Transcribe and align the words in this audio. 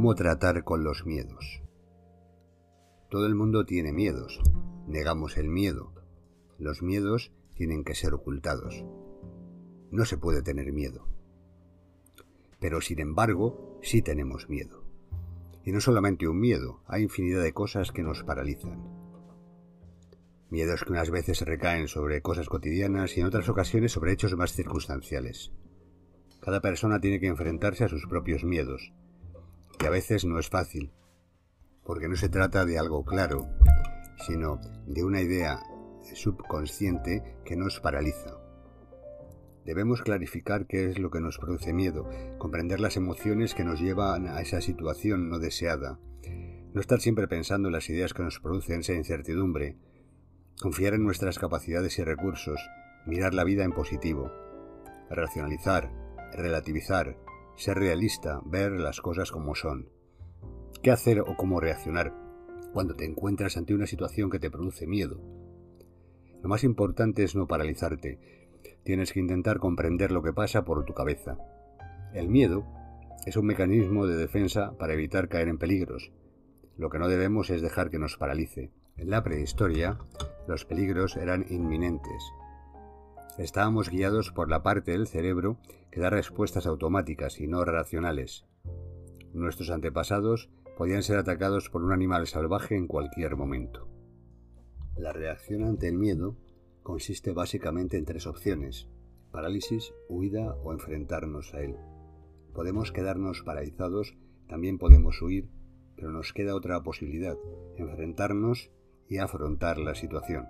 ¿Cómo 0.00 0.14
tratar 0.14 0.64
con 0.64 0.82
los 0.82 1.04
miedos? 1.04 1.60
Todo 3.10 3.26
el 3.26 3.34
mundo 3.34 3.66
tiene 3.66 3.92
miedos. 3.92 4.40
Negamos 4.86 5.36
el 5.36 5.50
miedo. 5.50 5.92
Los 6.56 6.80
miedos 6.80 7.32
tienen 7.54 7.84
que 7.84 7.94
ser 7.94 8.14
ocultados. 8.14 8.82
No 9.90 10.06
se 10.06 10.16
puede 10.16 10.40
tener 10.40 10.72
miedo. 10.72 11.06
Pero 12.58 12.80
sin 12.80 12.98
embargo, 12.98 13.78
sí 13.82 14.00
tenemos 14.00 14.48
miedo. 14.48 14.86
Y 15.66 15.72
no 15.72 15.82
solamente 15.82 16.26
un 16.26 16.40
miedo, 16.40 16.82
hay 16.86 17.02
infinidad 17.02 17.42
de 17.42 17.52
cosas 17.52 17.92
que 17.92 18.02
nos 18.02 18.22
paralizan. 18.22 18.82
Miedos 20.48 20.82
que 20.82 20.92
unas 20.92 21.10
veces 21.10 21.42
recaen 21.42 21.88
sobre 21.88 22.22
cosas 22.22 22.48
cotidianas 22.48 23.18
y 23.18 23.20
en 23.20 23.26
otras 23.26 23.50
ocasiones 23.50 23.92
sobre 23.92 24.12
hechos 24.12 24.34
más 24.34 24.54
circunstanciales. 24.54 25.52
Cada 26.40 26.62
persona 26.62 27.02
tiene 27.02 27.20
que 27.20 27.26
enfrentarse 27.26 27.84
a 27.84 27.88
sus 27.90 28.06
propios 28.06 28.44
miedos, 28.44 28.94
que 29.80 29.86
a 29.86 29.90
veces 29.90 30.26
no 30.26 30.38
es 30.38 30.50
fácil, 30.50 30.92
porque 31.84 32.06
no 32.06 32.14
se 32.14 32.28
trata 32.28 32.66
de 32.66 32.78
algo 32.78 33.02
claro, 33.02 33.48
sino 34.26 34.60
de 34.86 35.02
una 35.02 35.22
idea 35.22 35.58
subconsciente 36.14 37.38
que 37.46 37.56
nos 37.56 37.80
paraliza. 37.80 38.36
Debemos 39.64 40.02
clarificar 40.02 40.66
qué 40.66 40.90
es 40.90 40.98
lo 40.98 41.10
que 41.10 41.20
nos 41.20 41.38
produce 41.38 41.72
miedo, 41.72 42.06
comprender 42.36 42.78
las 42.78 42.98
emociones 42.98 43.54
que 43.54 43.64
nos 43.64 43.80
llevan 43.80 44.28
a 44.28 44.42
esa 44.42 44.60
situación 44.60 45.30
no 45.30 45.38
deseada, 45.38 45.98
no 46.74 46.80
estar 46.80 47.00
siempre 47.00 47.26
pensando 47.26 47.68
en 47.68 47.72
las 47.72 47.88
ideas 47.88 48.12
que 48.12 48.22
nos 48.22 48.38
producen 48.38 48.80
esa 48.80 48.92
incertidumbre, 48.92 49.78
confiar 50.60 50.92
en 50.92 51.04
nuestras 51.04 51.38
capacidades 51.38 51.98
y 51.98 52.04
recursos, 52.04 52.60
mirar 53.06 53.32
la 53.32 53.44
vida 53.44 53.64
en 53.64 53.72
positivo, 53.72 54.30
racionalizar, 55.08 55.90
relativizar, 56.34 57.16
ser 57.60 57.76
realista, 57.78 58.40
ver 58.46 58.72
las 58.72 59.02
cosas 59.02 59.30
como 59.30 59.54
son. 59.54 59.90
¿Qué 60.82 60.90
hacer 60.90 61.20
o 61.20 61.36
cómo 61.36 61.60
reaccionar 61.60 62.14
cuando 62.72 62.96
te 62.96 63.04
encuentras 63.04 63.58
ante 63.58 63.74
una 63.74 63.86
situación 63.86 64.30
que 64.30 64.38
te 64.38 64.50
produce 64.50 64.86
miedo? 64.86 65.20
Lo 66.42 66.48
más 66.48 66.64
importante 66.64 67.22
es 67.22 67.36
no 67.36 67.46
paralizarte. 67.46 68.18
Tienes 68.82 69.12
que 69.12 69.20
intentar 69.20 69.58
comprender 69.58 70.10
lo 70.10 70.22
que 70.22 70.32
pasa 70.32 70.64
por 70.64 70.86
tu 70.86 70.94
cabeza. 70.94 71.36
El 72.14 72.30
miedo 72.30 72.64
es 73.26 73.36
un 73.36 73.44
mecanismo 73.44 74.06
de 74.06 74.16
defensa 74.16 74.72
para 74.78 74.94
evitar 74.94 75.28
caer 75.28 75.48
en 75.48 75.58
peligros. 75.58 76.12
Lo 76.78 76.88
que 76.88 76.98
no 76.98 77.08
debemos 77.08 77.50
es 77.50 77.60
dejar 77.60 77.90
que 77.90 77.98
nos 77.98 78.16
paralice. 78.16 78.70
En 78.96 79.10
la 79.10 79.22
prehistoria, 79.22 79.98
los 80.48 80.64
peligros 80.64 81.14
eran 81.16 81.44
inminentes. 81.50 82.22
Estábamos 83.38 83.88
guiados 83.88 84.32
por 84.32 84.50
la 84.50 84.62
parte 84.62 84.92
del 84.92 85.06
cerebro 85.06 85.58
que 85.90 86.00
da 86.00 86.10
respuestas 86.10 86.66
automáticas 86.66 87.40
y 87.40 87.46
no 87.46 87.64
racionales. 87.64 88.44
Nuestros 89.32 89.70
antepasados 89.70 90.50
podían 90.76 91.02
ser 91.02 91.18
atacados 91.18 91.70
por 91.70 91.82
un 91.84 91.92
animal 91.92 92.26
salvaje 92.26 92.76
en 92.76 92.86
cualquier 92.86 93.36
momento. 93.36 93.88
La 94.96 95.12
reacción 95.12 95.64
ante 95.64 95.88
el 95.88 95.96
miedo 95.96 96.36
consiste 96.82 97.32
básicamente 97.32 97.96
en 97.96 98.04
tres 98.04 98.26
opciones, 98.26 98.88
parálisis, 99.30 99.94
huida 100.08 100.54
o 100.64 100.72
enfrentarnos 100.72 101.54
a 101.54 101.60
él. 101.60 101.76
Podemos 102.52 102.92
quedarnos 102.92 103.42
paralizados, 103.42 104.16
también 104.48 104.78
podemos 104.78 105.22
huir, 105.22 105.48
pero 105.96 106.10
nos 106.10 106.32
queda 106.32 106.54
otra 106.54 106.82
posibilidad, 106.82 107.36
enfrentarnos 107.76 108.70
y 109.08 109.18
afrontar 109.18 109.78
la 109.78 109.94
situación. 109.94 110.48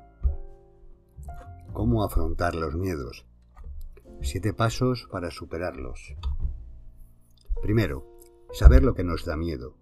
¿Cómo 1.72 2.02
afrontar 2.02 2.56
los 2.56 2.74
miedos? 2.74 3.26
Siete 4.22 4.52
pasos 4.52 5.08
para 5.10 5.30
superarlos. 5.30 6.16
Primero, 7.62 8.04
saber 8.52 8.82
lo 8.82 8.94
que 8.94 9.04
nos 9.04 9.24
da 9.24 9.36
miedo. 9.36 9.76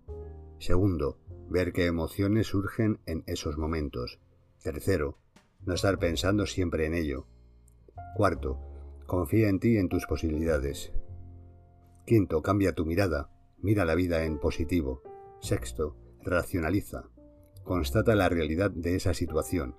Segundo, 0.58 1.18
ver 1.48 1.72
qué 1.72 1.86
emociones 1.86 2.48
surgen 2.48 3.00
en 3.06 3.24
esos 3.26 3.56
momentos. 3.56 4.20
Tercero, 4.62 5.18
no 5.64 5.74
estar 5.74 5.98
pensando 5.98 6.46
siempre 6.46 6.84
en 6.84 6.94
ello. 6.94 7.26
Cuarto, 8.14 8.60
confía 9.06 9.48
en 9.48 9.58
ti 9.58 9.74
y 9.74 9.78
en 9.78 9.88
tus 9.88 10.06
posibilidades. 10.06 10.92
Quinto, 12.06 12.42
cambia 12.42 12.74
tu 12.74 12.84
mirada, 12.84 13.30
mira 13.58 13.86
la 13.86 13.94
vida 13.94 14.24
en 14.24 14.38
positivo. 14.38 15.02
Sexto, 15.40 15.96
racionaliza. 16.22 17.08
Constata 17.64 18.14
la 18.14 18.28
realidad 18.28 18.70
de 18.70 18.94
esa 18.94 19.14
situación. 19.14 19.74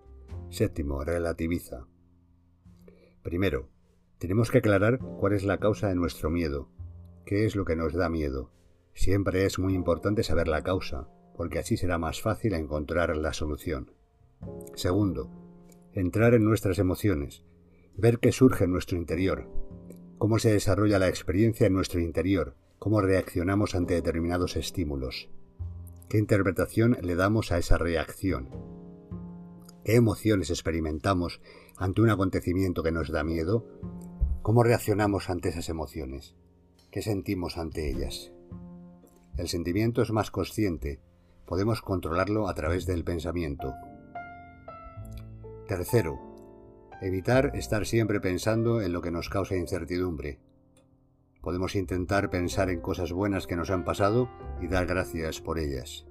Séptimo, 0.50 1.04
relativiza. 1.04 1.86
Primero, 3.24 3.70
tenemos 4.18 4.52
que 4.52 4.60
aclarar 4.60 5.00
cuál 5.00 5.34
es 5.34 5.44
la 5.44 5.58
causa 5.58 5.88
de 5.88 5.96
nuestro 5.96 6.30
miedo. 6.30 6.70
¿Qué 7.26 7.46
es 7.46 7.56
lo 7.56 7.66
que 7.66 7.76
nos 7.76 7.94
da 7.94 8.10
miedo? 8.10 8.52
Siempre 8.94 9.46
es 9.46 9.60
muy 9.60 9.74
importante 9.74 10.24
saber 10.24 10.48
la 10.48 10.64
causa, 10.64 11.08
porque 11.36 11.60
así 11.60 11.78
será 11.78 11.98
más 11.98 12.22
fácil 12.22 12.54
encontrar 12.54 13.16
la 13.16 13.34
solución. 13.34 13.92
Segundo, 14.76 15.30
entrar 15.94 16.34
en 16.34 16.44
nuestras 16.44 16.80
emociones, 16.80 17.44
ver 17.96 18.20
qué 18.20 18.32
surge 18.32 18.66
en 18.66 18.72
nuestro 18.72 18.98
interior, 18.98 19.50
cómo 20.18 20.40
se 20.40 20.52
desarrolla 20.52 21.00
la 21.00 21.10
experiencia 21.10 21.68
en 21.68 21.74
nuestro 21.74 22.00
interior, 22.00 22.56
cómo 22.78 23.02
reaccionamos 23.02 23.76
ante 23.76 23.96
determinados 23.96 24.56
estímulos, 24.56 25.30
qué 26.08 26.18
interpretación 26.18 26.98
le 27.02 27.16
damos 27.16 27.52
a 27.52 27.58
esa 27.58 27.78
reacción, 27.78 28.50
qué 29.84 29.96
emociones 29.96 30.50
experimentamos 30.50 31.42
ante 31.80 32.02
un 32.02 32.10
acontecimiento 32.10 32.84
que 32.84 32.92
nos 32.92 33.10
da 33.10 33.24
miedo 33.24 33.66
¿Cómo 34.42 34.64
reaccionamos 34.64 35.30
ante 35.30 35.50
esas 35.50 35.70
emociones? 35.70 36.36
¿Qué 36.92 37.02
sentimos 37.02 37.58
ante 37.58 37.90
ellas? 37.90 38.32
El 39.38 39.48
sentimiento 39.48 40.02
es 40.02 40.12
más 40.12 40.32
consciente, 40.32 41.00
podemos 41.46 41.82
controlarlo 41.82 42.48
a 42.48 42.54
través 42.56 42.86
del 42.86 43.04
pensamiento. 43.04 43.76
Tercero, 45.68 46.20
evitar 47.02 47.52
estar 47.54 47.86
siempre 47.86 48.20
pensando 48.20 48.82
en 48.82 48.92
lo 48.92 49.02
que 49.02 49.12
nos 49.12 49.30
causa 49.30 49.56
incertidumbre. 49.56 50.40
Podemos 51.42 51.76
intentar 51.76 52.30
pensar 52.30 52.70
en 52.70 52.82
cosas 52.82 53.12
buenas 53.12 53.46
que 53.46 53.56
nos 53.56 53.70
han 53.70 53.84
pasado 53.84 54.30
y 54.62 54.68
dar 54.68 54.88
gracias 54.88 55.42
por 55.42 55.60
ellas. 55.60 56.08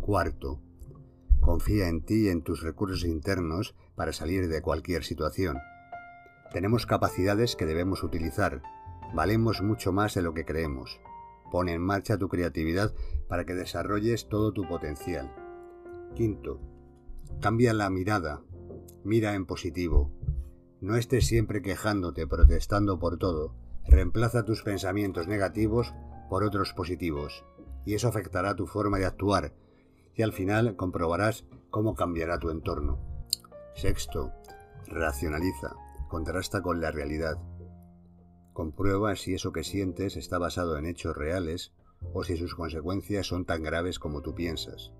Cuarto, 0.00 0.60
confía 1.48 1.88
en 1.88 2.02
ti 2.02 2.26
y 2.26 2.28
en 2.28 2.42
tus 2.42 2.60
recursos 2.60 3.06
internos 3.06 3.74
para 3.96 4.12
salir 4.12 4.50
de 4.50 4.60
cualquier 4.60 5.02
situación. 5.02 5.56
Tenemos 6.52 6.84
capacidades 6.84 7.56
que 7.56 7.64
debemos 7.64 8.02
utilizar. 8.02 8.60
Valemos 9.14 9.62
mucho 9.62 9.90
más 9.90 10.12
de 10.12 10.20
lo 10.20 10.34
que 10.34 10.44
creemos. 10.44 11.00
Pone 11.50 11.72
en 11.72 11.80
marcha 11.80 12.18
tu 12.18 12.28
creatividad 12.28 12.92
para 13.30 13.46
que 13.46 13.54
desarrolles 13.54 14.28
todo 14.28 14.52
tu 14.52 14.68
potencial. 14.68 15.34
Quinto, 16.14 16.60
cambia 17.40 17.72
la 17.72 17.88
mirada. 17.88 18.42
Mira 19.02 19.32
en 19.34 19.46
positivo. 19.46 20.12
No 20.82 20.96
estés 20.96 21.26
siempre 21.26 21.62
quejándote, 21.62 22.26
protestando 22.26 22.98
por 22.98 23.16
todo. 23.16 23.54
Reemplaza 23.86 24.44
tus 24.44 24.62
pensamientos 24.62 25.28
negativos 25.28 25.94
por 26.28 26.44
otros 26.44 26.74
positivos. 26.74 27.46
Y 27.86 27.94
eso 27.94 28.06
afectará 28.06 28.54
tu 28.54 28.66
forma 28.66 28.98
de 28.98 29.06
actuar. 29.06 29.54
Y 30.18 30.22
al 30.22 30.34
final 30.34 30.76
comprobarás 30.76 31.46
cómo 31.70 31.94
cambiará 31.94 32.38
tu 32.38 32.50
entorno. 32.50 32.98
Sexto, 33.74 34.32
racionaliza 34.86 35.74
contrasta 36.08 36.62
con 36.62 36.80
la 36.80 36.90
realidad. 36.90 37.38
Comprueba 38.52 39.14
si 39.14 39.34
eso 39.34 39.52
que 39.52 39.62
sientes 39.62 40.16
está 40.16 40.38
basado 40.38 40.76
en 40.76 40.86
hechos 40.86 41.16
reales 41.16 41.72
o 42.12 42.24
si 42.24 42.36
sus 42.36 42.54
consecuencias 42.54 43.26
son 43.26 43.44
tan 43.44 43.62
graves 43.62 44.00
como 44.00 44.22
tú 44.22 44.34
piensas. 44.34 44.92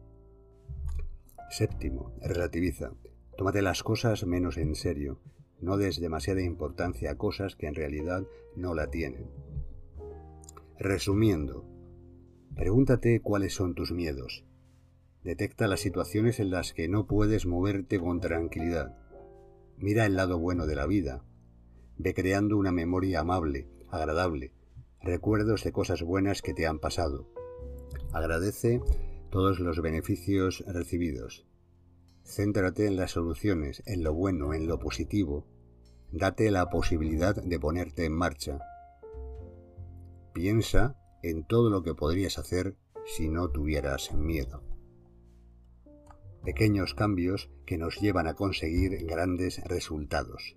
Séptimo, 1.50 2.12
relativiza. 2.20 2.92
Tómate 3.36 3.62
las 3.62 3.82
cosas 3.82 4.24
menos 4.24 4.56
en 4.56 4.74
serio. 4.74 5.18
No 5.60 5.76
des 5.76 5.98
demasiada 6.00 6.42
importancia 6.42 7.10
a 7.10 7.16
cosas 7.16 7.56
que 7.56 7.66
en 7.66 7.74
realidad 7.74 8.22
no 8.54 8.74
la 8.74 8.90
tienen. 8.90 9.28
Resumiendo, 10.78 11.64
pregúntate 12.54 13.20
cuáles 13.20 13.54
son 13.54 13.74
tus 13.74 13.90
miedos. 13.90 14.44
Detecta 15.28 15.68
las 15.68 15.80
situaciones 15.80 16.40
en 16.40 16.50
las 16.50 16.72
que 16.72 16.88
no 16.88 17.06
puedes 17.06 17.44
moverte 17.44 18.00
con 18.00 18.18
tranquilidad. 18.18 18.96
Mira 19.76 20.06
el 20.06 20.16
lado 20.16 20.38
bueno 20.38 20.66
de 20.66 20.74
la 20.74 20.86
vida. 20.86 21.22
Ve 21.98 22.14
creando 22.14 22.56
una 22.56 22.72
memoria 22.72 23.20
amable, 23.20 23.68
agradable, 23.90 24.54
recuerdos 25.02 25.64
de 25.64 25.70
cosas 25.70 26.02
buenas 26.02 26.40
que 26.40 26.54
te 26.54 26.66
han 26.66 26.78
pasado. 26.78 27.28
Agradece 28.10 28.80
todos 29.28 29.60
los 29.60 29.82
beneficios 29.82 30.64
recibidos. 30.66 31.44
Céntrate 32.24 32.86
en 32.86 32.96
las 32.96 33.10
soluciones, 33.10 33.82
en 33.84 34.04
lo 34.04 34.14
bueno, 34.14 34.54
en 34.54 34.66
lo 34.66 34.78
positivo. 34.78 35.46
Date 36.10 36.50
la 36.50 36.70
posibilidad 36.70 37.36
de 37.36 37.60
ponerte 37.60 38.06
en 38.06 38.14
marcha. 38.14 38.60
Piensa 40.32 40.96
en 41.22 41.46
todo 41.46 41.68
lo 41.68 41.82
que 41.82 41.94
podrías 41.94 42.38
hacer 42.38 42.78
si 43.04 43.28
no 43.28 43.50
tuvieras 43.50 44.14
miedo 44.14 44.62
pequeños 46.48 46.94
cambios 46.94 47.50
que 47.66 47.76
nos 47.76 48.00
llevan 48.00 48.26
a 48.26 48.32
conseguir 48.32 49.04
grandes 49.04 49.62
resultados. 49.64 50.56